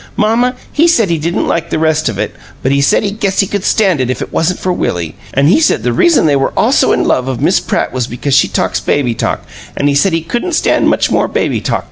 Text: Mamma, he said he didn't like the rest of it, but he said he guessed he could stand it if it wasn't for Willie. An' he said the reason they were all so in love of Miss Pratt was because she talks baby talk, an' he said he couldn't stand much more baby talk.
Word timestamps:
Mamma, 0.17 0.55
he 0.73 0.87
said 0.87 1.11
he 1.11 1.19
didn't 1.19 1.45
like 1.47 1.69
the 1.69 1.77
rest 1.77 2.09
of 2.09 2.17
it, 2.17 2.33
but 2.63 2.71
he 2.71 2.81
said 2.81 3.03
he 3.03 3.11
guessed 3.11 3.39
he 3.41 3.45
could 3.45 3.63
stand 3.63 4.01
it 4.01 4.09
if 4.09 4.19
it 4.19 4.33
wasn't 4.33 4.59
for 4.59 4.73
Willie. 4.73 5.13
An' 5.35 5.45
he 5.45 5.59
said 5.59 5.83
the 5.83 5.93
reason 5.93 6.25
they 6.25 6.35
were 6.35 6.51
all 6.57 6.71
so 6.71 6.91
in 6.91 7.03
love 7.03 7.27
of 7.27 7.39
Miss 7.39 7.59
Pratt 7.59 7.93
was 7.93 8.07
because 8.07 8.35
she 8.35 8.47
talks 8.47 8.79
baby 8.79 9.13
talk, 9.13 9.45
an' 9.77 9.85
he 9.87 9.93
said 9.93 10.11
he 10.11 10.23
couldn't 10.23 10.53
stand 10.53 10.89
much 10.89 11.11
more 11.11 11.27
baby 11.27 11.61
talk. 11.61 11.79